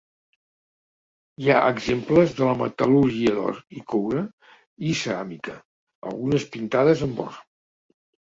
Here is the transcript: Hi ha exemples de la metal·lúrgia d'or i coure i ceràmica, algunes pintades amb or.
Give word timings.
Hi 1.43 1.51
ha 1.51 1.57
exemples 1.73 2.31
de 2.39 2.47
la 2.47 2.55
metal·lúrgia 2.61 3.33
d'or 3.35 3.59
i 3.81 3.85
coure 3.93 4.23
i 4.91 4.95
ceràmica, 5.03 5.59
algunes 6.13 6.47
pintades 6.57 7.05
amb 7.11 7.21
or. 7.29 7.37